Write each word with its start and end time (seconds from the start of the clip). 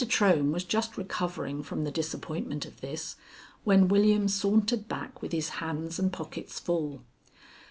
Trohm 0.03 0.51
was 0.51 0.63
just 0.63 0.97
recovering 0.97 1.61
from 1.61 1.83
the 1.83 1.91
disappointment 1.91 2.65
of 2.65 2.81
this, 2.81 3.17
when 3.63 3.87
William 3.87 4.27
sauntered 4.27 4.87
back 4.87 5.21
with 5.21 5.31
his 5.31 5.49
hands 5.61 5.99
and 5.99 6.11
pockets 6.11 6.59
full. 6.59 7.03